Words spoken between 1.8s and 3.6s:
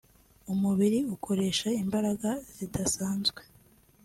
imbaraga zidasanzwe